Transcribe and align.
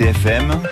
RCFM, 0.00 0.62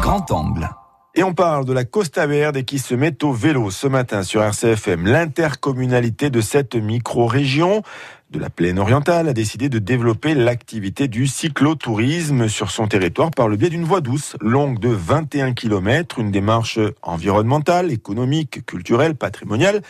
grand 0.00 0.30
angle. 0.30 0.70
Et 1.16 1.24
on 1.24 1.34
parle 1.34 1.64
de 1.64 1.72
la 1.72 1.82
Costa 1.82 2.28
Verde 2.28 2.62
qui 2.62 2.78
se 2.78 2.94
met 2.94 3.24
au 3.24 3.32
vélo 3.32 3.68
ce 3.72 3.88
matin 3.88 4.22
sur 4.22 4.44
RCFM. 4.44 5.06
L'intercommunalité 5.06 6.30
de 6.30 6.40
cette 6.40 6.76
micro-région 6.76 7.82
de 8.30 8.38
la 8.38 8.48
plaine 8.48 8.78
orientale 8.78 9.28
a 9.28 9.32
décidé 9.32 9.68
de 9.68 9.80
développer 9.80 10.36
l'activité 10.36 11.08
du 11.08 11.26
cyclotourisme 11.26 12.46
sur 12.46 12.70
son 12.70 12.86
territoire 12.86 13.32
par 13.32 13.48
le 13.48 13.56
biais 13.56 13.70
d'une 13.70 13.82
voie 13.82 14.00
douce 14.00 14.36
longue 14.40 14.78
de 14.78 14.90
21 14.90 15.52
km, 15.52 16.20
une 16.20 16.30
démarche 16.30 16.78
environnementale, 17.02 17.90
économique, 17.90 18.64
culturelle, 18.66 19.16
patrimoniale 19.16 19.82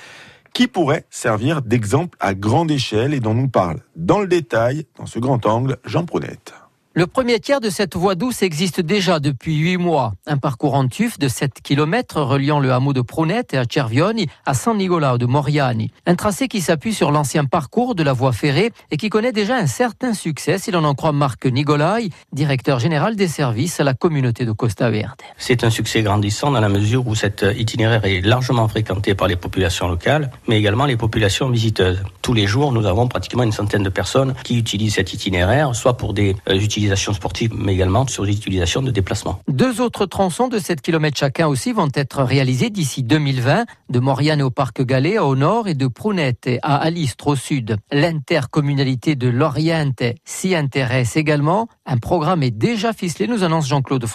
qui 0.54 0.68
pourrait 0.68 1.04
servir 1.10 1.60
d'exemple 1.60 2.16
à 2.18 2.32
grande 2.32 2.70
échelle 2.70 3.12
et 3.12 3.20
dont 3.20 3.34
nous 3.34 3.48
parle 3.48 3.80
dans 3.94 4.20
le 4.20 4.26
détail, 4.26 4.86
dans 4.96 5.04
ce 5.04 5.18
grand 5.18 5.44
angle, 5.44 5.76
Jean 5.84 6.06
Pronette. 6.06 6.49
Le 6.92 7.06
premier 7.06 7.38
tiers 7.38 7.60
de 7.60 7.70
cette 7.70 7.94
voie 7.94 8.16
douce 8.16 8.42
existe 8.42 8.80
déjà 8.80 9.20
depuis 9.20 9.56
huit 9.56 9.76
mois. 9.76 10.14
Un 10.26 10.38
parcours 10.38 10.74
en 10.74 10.88
tuf 10.88 11.20
de 11.20 11.28
7 11.28 11.60
km 11.62 12.20
reliant 12.20 12.58
le 12.58 12.72
hameau 12.72 12.92
de 12.92 13.00
Prunette 13.00 13.54
à 13.54 13.62
Cervioni 13.62 14.26
à 14.44 14.54
San 14.54 14.76
Nicolao 14.76 15.16
de 15.16 15.24
Moriani. 15.24 15.92
Un 16.06 16.16
tracé 16.16 16.48
qui 16.48 16.60
s'appuie 16.60 16.92
sur 16.92 17.12
l'ancien 17.12 17.44
parcours 17.44 17.94
de 17.94 18.02
la 18.02 18.12
voie 18.12 18.32
ferrée 18.32 18.72
et 18.90 18.96
qui 18.96 19.08
connaît 19.08 19.30
déjà 19.30 19.54
un 19.54 19.68
certain 19.68 20.14
succès 20.14 20.58
si 20.58 20.72
l'on 20.72 20.82
en 20.82 20.96
croit 20.96 21.12
Marc 21.12 21.46
Nicolai, 21.46 22.08
directeur 22.32 22.80
général 22.80 23.14
des 23.14 23.28
services 23.28 23.78
à 23.78 23.84
la 23.84 23.94
communauté 23.94 24.44
de 24.44 24.50
Costa 24.50 24.90
Verde. 24.90 25.20
C'est 25.38 25.62
un 25.62 25.70
succès 25.70 26.02
grandissant 26.02 26.50
dans 26.50 26.60
la 26.60 26.68
mesure 26.68 27.06
où 27.06 27.14
cet 27.14 27.46
itinéraire 27.56 28.04
est 28.04 28.20
largement 28.20 28.66
fréquenté 28.66 29.14
par 29.14 29.28
les 29.28 29.36
populations 29.36 29.86
locales, 29.86 30.32
mais 30.48 30.58
également 30.58 30.86
les 30.86 30.96
populations 30.96 31.50
visiteuses. 31.50 32.02
Tous 32.20 32.34
les 32.34 32.48
jours, 32.48 32.72
nous 32.72 32.86
avons 32.86 33.06
pratiquement 33.06 33.44
une 33.44 33.52
centaine 33.52 33.84
de 33.84 33.90
personnes 33.90 34.34
qui 34.42 34.58
utilisent 34.58 34.94
cet 34.94 35.12
itinéraire, 35.12 35.76
soit 35.76 35.96
pour 35.96 36.14
des 36.14 36.34
utilisations 36.48 36.79
utilisations 36.80 37.12
sportives, 37.12 37.52
mais 37.54 37.74
également 37.74 38.06
sur 38.06 38.24
l'utilisation 38.24 38.82
de 38.82 38.90
déplacements. 38.90 39.40
Deux 39.48 39.80
autres 39.80 40.06
tronçons 40.06 40.48
de 40.48 40.58
7 40.58 40.80
km 40.80 41.16
chacun 41.18 41.46
aussi 41.46 41.72
vont 41.72 41.90
être 41.94 42.22
réalisés 42.22 42.70
d'ici 42.70 43.02
2020, 43.02 43.66
de 43.90 43.98
Moriane 44.00 44.40
au 44.40 44.50
Parc 44.50 44.82
Galais 44.82 45.18
au 45.18 45.36
nord 45.36 45.68
et 45.68 45.74
de 45.74 45.86
Prunette 45.86 46.48
à 46.62 46.76
Alistre 46.76 47.28
au 47.28 47.36
sud. 47.36 47.76
L'intercommunalité 47.92 49.14
de 49.14 49.28
l'Oriente 49.28 50.02
s'y 50.24 50.54
intéresse 50.54 51.16
également. 51.16 51.68
Un 51.84 51.98
programme 51.98 52.42
est 52.42 52.50
déjà 52.50 52.92
ficelé, 52.92 53.26
nous 53.26 53.44
annonce 53.44 53.68
Jean-Claude 53.68 54.06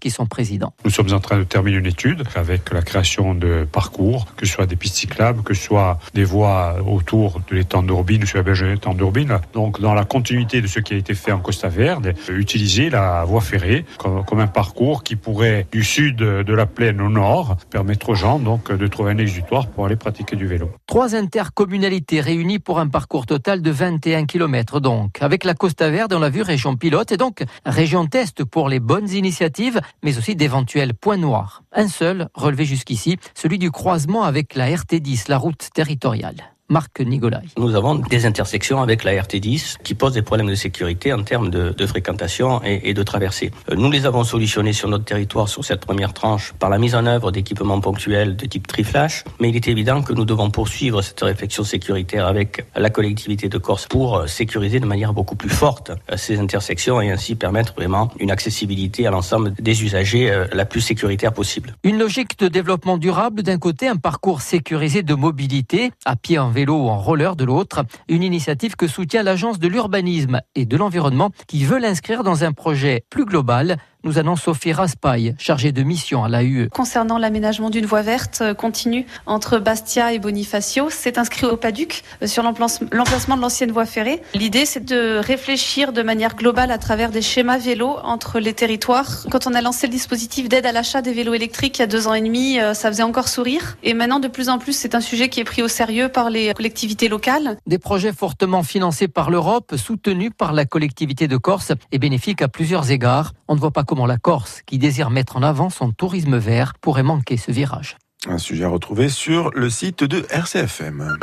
qui 0.00 0.10
son 0.10 0.26
président. 0.26 0.74
Nous 0.84 0.90
sommes 0.90 1.12
en 1.12 1.20
train 1.20 1.38
de 1.38 1.44
terminer 1.44 1.78
une 1.78 1.86
étude 1.86 2.24
avec 2.34 2.72
la 2.72 2.82
création 2.82 3.34
de 3.34 3.66
parcours, 3.70 4.26
que 4.36 4.46
ce 4.46 4.52
soit 4.52 4.66
des 4.66 4.76
pistes 4.76 4.96
cyclables, 4.96 5.42
que 5.42 5.54
ce 5.54 5.62
soit 5.62 5.98
des 6.14 6.24
voies 6.24 6.76
autour 6.86 7.40
de 7.48 7.56
l'étang 7.56 7.82
d'Urbine, 7.82 8.26
sur 8.26 8.38
la 8.38 8.42
berge 8.42 8.62
de 8.62 8.66
l'étang 8.66 8.94
d'Urbine. 8.94 9.38
Donc, 9.54 9.80
dans 9.80 9.94
la 9.94 10.04
continuité 10.04 10.60
de 10.60 10.66
ce 10.66 10.80
qui 10.80 10.94
a 10.94 10.96
été 10.96 11.14
fait 11.14 11.32
en 11.32 11.38
Costa 11.38 11.68
Verde, 11.68 12.09
utiliser 12.28 12.90
la 12.90 13.24
voie 13.24 13.40
ferrée 13.40 13.84
comme, 13.98 14.40
un 14.40 14.46
parcours 14.46 15.02
qui 15.02 15.16
pourrait, 15.16 15.66
du 15.72 15.84
sud 15.84 16.16
de 16.16 16.54
la 16.54 16.66
plaine 16.66 17.00
au 17.00 17.08
nord, 17.08 17.56
permettre 17.70 18.10
aux 18.10 18.14
gens 18.14 18.38
donc 18.38 18.72
de 18.72 18.86
trouver 18.86 19.12
un 19.12 19.18
exutoire 19.18 19.66
pour 19.68 19.86
aller 19.86 19.96
pratiquer 19.96 20.36
du 20.36 20.46
vélo. 20.46 20.70
Trois 20.86 21.14
intercommunalités 21.14 22.20
réunies 22.20 22.58
pour 22.58 22.78
un 22.78 22.88
parcours 22.88 23.26
total 23.26 23.62
de 23.62 23.70
21 23.70 24.26
km 24.26 24.80
donc. 24.80 25.20
Avec 25.20 25.44
la 25.44 25.54
Costa 25.54 25.90
Verde, 25.90 26.12
on 26.12 26.20
l'a 26.20 26.30
vu, 26.30 26.42
région 26.42 26.76
pilote 26.76 27.12
et 27.12 27.16
donc 27.16 27.44
région 27.64 28.06
test 28.06 28.44
pour 28.44 28.68
les 28.68 28.80
bonnes 28.80 29.10
initiatives, 29.10 29.80
mais 30.02 30.18
aussi 30.18 30.36
d'éventuels 30.36 30.94
points 30.94 31.16
noirs. 31.16 31.62
Un 31.72 31.88
seul 31.88 32.28
relevé 32.34 32.64
jusqu'ici, 32.64 33.18
celui 33.34 33.58
du 33.58 33.70
croisement 33.70 34.24
avec 34.24 34.54
la 34.54 34.68
RT10, 34.68 35.28
la 35.28 35.38
route 35.38 35.68
territoriale. 35.72 36.36
Marc 36.70 37.00
Nigolai. 37.00 37.40
Nous 37.58 37.74
avons 37.74 37.96
des 37.96 38.26
intersections 38.26 38.80
avec 38.80 39.02
la 39.02 39.12
RT10 39.12 39.78
qui 39.82 39.94
posent 39.96 40.14
des 40.14 40.22
problèmes 40.22 40.48
de 40.48 40.54
sécurité 40.54 41.12
en 41.12 41.24
termes 41.24 41.50
de, 41.50 41.70
de 41.70 41.86
fréquentation 41.86 42.62
et, 42.64 42.88
et, 42.88 42.94
de 42.94 43.02
traversée. 43.02 43.50
Euh, 43.70 43.74
nous 43.74 43.90
les 43.90 44.06
avons 44.06 44.22
solutionnés 44.22 44.72
sur 44.72 44.88
notre 44.88 45.04
territoire 45.04 45.48
sur 45.48 45.64
cette 45.64 45.80
première 45.80 46.14
tranche 46.14 46.52
par 46.60 46.70
la 46.70 46.78
mise 46.78 46.94
en 46.94 47.06
œuvre 47.06 47.32
d'équipements 47.32 47.80
ponctuels 47.80 48.36
de 48.36 48.46
type 48.46 48.68
triflash, 48.68 49.24
mais 49.40 49.48
il 49.48 49.56
est 49.56 49.66
évident 49.66 50.00
que 50.02 50.12
nous 50.12 50.24
devons 50.24 50.50
poursuivre 50.50 51.02
cette 51.02 51.20
réflexion 51.20 51.64
sécuritaire 51.64 52.24
avec 52.24 52.64
la 52.76 52.88
collectivité 52.88 53.48
de 53.48 53.58
Corse 53.58 53.86
pour 53.88 54.18
euh, 54.18 54.26
sécuriser 54.28 54.78
de 54.78 54.86
manière 54.86 55.12
beaucoup 55.12 55.34
plus 55.34 55.50
forte 55.50 55.90
euh, 55.90 56.16
ces 56.16 56.38
intersections 56.38 57.00
et 57.00 57.10
ainsi 57.10 57.34
permettre 57.34 57.74
vraiment 57.74 58.12
une 58.20 58.30
accessibilité 58.30 59.08
à 59.08 59.10
l'ensemble 59.10 59.54
des 59.54 59.82
usagers 59.82 60.44
la 60.52 60.64
plus 60.64 60.80
sécuritaire 60.80 61.32
possible. 61.32 61.74
Une 61.82 61.98
logique 61.98 62.38
de 62.38 62.46
développement 62.46 62.96
durable 62.96 63.42
d'un 63.42 63.58
côté, 63.58 63.88
un 63.88 63.96
parcours 63.96 64.40
sécurisé 64.40 65.02
de 65.02 65.14
mobilité 65.14 65.90
à 66.04 66.14
pied 66.14 66.38
en 66.38 66.50
vélo 66.50 66.59
en 66.68 66.98
roller 66.98 67.36
de 67.36 67.44
l'autre, 67.44 67.84
une 68.08 68.22
initiative 68.22 68.76
que 68.76 68.86
soutient 68.86 69.22
l'Agence 69.22 69.58
de 69.58 69.68
l'urbanisme 69.68 70.40
et 70.54 70.66
de 70.66 70.76
l'environnement 70.76 71.30
qui 71.46 71.64
veut 71.64 71.78
l'inscrire 71.78 72.22
dans 72.22 72.44
un 72.44 72.52
projet 72.52 73.04
plus 73.10 73.24
global 73.24 73.78
nous 74.04 74.18
annonce 74.18 74.42
Sophie 74.42 74.72
Raspail, 74.72 75.34
chargée 75.38 75.72
de 75.72 75.82
mission 75.82 76.24
à 76.24 76.28
l'AUE. 76.28 76.68
Concernant 76.70 77.18
l'aménagement 77.18 77.70
d'une 77.70 77.86
voie 77.86 78.02
verte 78.02 78.40
euh, 78.42 78.54
continue 78.54 79.06
entre 79.26 79.58
Bastia 79.58 80.12
et 80.12 80.18
Bonifacio, 80.18 80.88
c'est 80.90 81.18
inscrit 81.18 81.46
au 81.46 81.56
PADUC 81.56 82.02
euh, 82.22 82.26
sur 82.26 82.42
l'emplacement 82.42 83.36
de 83.36 83.40
l'ancienne 83.40 83.72
voie 83.72 83.86
ferrée. 83.86 84.22
L'idée, 84.34 84.66
c'est 84.66 84.84
de 84.84 85.18
réfléchir 85.18 85.92
de 85.92 86.02
manière 86.02 86.36
globale 86.36 86.70
à 86.70 86.78
travers 86.78 87.10
des 87.10 87.22
schémas 87.22 87.58
vélos 87.58 87.96
entre 88.02 88.40
les 88.40 88.54
territoires. 88.54 89.26
Quand 89.30 89.46
on 89.46 89.54
a 89.54 89.60
lancé 89.60 89.86
le 89.86 89.92
dispositif 89.92 90.48
d'aide 90.48 90.66
à 90.66 90.72
l'achat 90.72 91.02
des 91.02 91.12
vélos 91.12 91.34
électriques 91.34 91.78
il 91.78 91.80
y 91.80 91.84
a 91.84 91.86
deux 91.86 92.06
ans 92.06 92.14
et 92.14 92.22
demi, 92.22 92.58
euh, 92.58 92.74
ça 92.74 92.88
faisait 92.88 93.02
encore 93.02 93.28
sourire. 93.28 93.76
Et 93.82 93.94
maintenant, 93.94 94.20
de 94.20 94.28
plus 94.28 94.48
en 94.48 94.58
plus, 94.58 94.72
c'est 94.72 94.94
un 94.94 95.00
sujet 95.00 95.28
qui 95.28 95.40
est 95.40 95.44
pris 95.44 95.62
au 95.62 95.68
sérieux 95.68 96.08
par 96.08 96.30
les 96.30 96.52
collectivités 96.54 97.08
locales. 97.08 97.58
Des 97.66 97.78
projets 97.78 98.12
fortement 98.12 98.62
financés 98.62 99.08
par 99.08 99.30
l'Europe, 99.30 99.74
soutenus 99.76 100.30
par 100.36 100.52
la 100.52 100.64
collectivité 100.64 101.28
de 101.28 101.36
Corse 101.36 101.72
et 101.92 101.98
bénéfiques 101.98 102.42
à 102.42 102.48
plusieurs 102.48 102.90
égards. 102.90 103.32
On 103.48 103.54
ne 103.54 103.60
voit 103.60 103.72
pas 103.72 103.84
comment 103.90 104.06
la 104.06 104.18
Corse, 104.18 104.62
qui 104.66 104.78
désire 104.78 105.10
mettre 105.10 105.36
en 105.36 105.42
avant 105.42 105.68
son 105.68 105.90
tourisme 105.90 106.36
vert, 106.36 106.74
pourrait 106.80 107.02
manquer 107.02 107.36
ce 107.36 107.50
virage. 107.50 107.96
Un 108.28 108.38
sujet 108.38 108.62
à 108.62 108.68
retrouver 108.68 109.08
sur 109.08 109.50
le 109.50 109.68
site 109.68 110.04
de 110.04 110.24
RCFM. 110.30 111.18